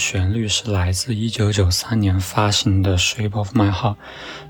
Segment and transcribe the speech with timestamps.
[0.00, 3.92] 旋律是来自1993年发行的《Shape of My Heart》。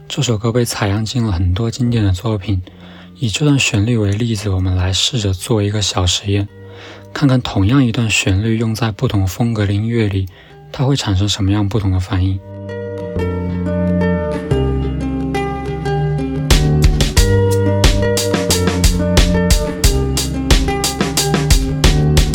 [0.08, 2.62] 这首歌被采样进了很多经典的作品。
[3.16, 6.48] 以这段旋律为例子，我们来试着做一个小实验，
[7.12, 10.28] 看看同样一段旋律用在不同风格的音乐里，
[10.70, 12.38] 它会产生什么样不同的反应。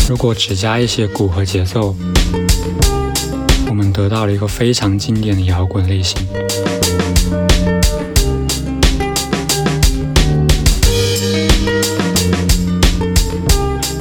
[0.09, 1.95] 如果只加一些鼓和节奏，
[3.95, 6.17] 得到了一个非常经典的摇滚类型。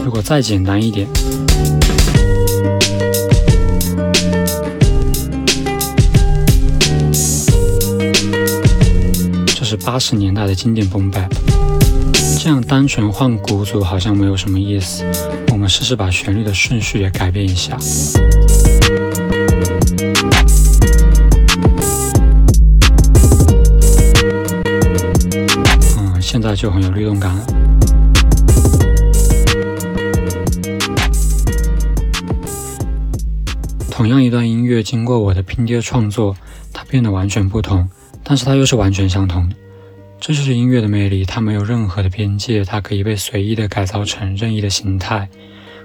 [0.05, 1.07] 如果再简单一点，
[9.47, 11.31] 这是八十年代的经典 boom bap。
[12.43, 15.05] 这样单纯换鼓组好像没有什么意思，
[15.53, 17.79] 我们试试把旋律的顺序也改变一下。
[26.35, 27.47] 现在就很有律动感了。
[33.89, 36.37] 同样一段音乐，经过我的拼贴创作，
[36.73, 37.89] 它变得完全不同，
[38.25, 39.55] 但是它又是完全相同的。
[40.19, 45.29] 这就是音乐的魅力，它没有任何的边界，它可以被随意的改造成任意的形态。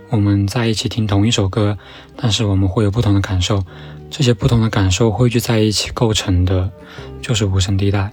[0.10, 1.78] 我们在一起听同一首歌，
[2.16, 3.64] 但是我们会有不同的感受，
[4.10, 6.72] 这些不同的感受汇聚在一起构成的，
[7.22, 8.12] 就是无声地带。